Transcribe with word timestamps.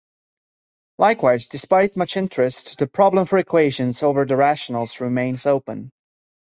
Likewise, 0.97 1.47
despite 1.47 1.95
much 1.95 2.17
interest, 2.17 2.79
the 2.79 2.87
problem 2.87 3.27
for 3.27 3.37
equations 3.37 4.01
over 4.01 4.25
the 4.25 4.35
rationals 4.35 4.99
remains 4.99 5.45
open. 5.45 5.91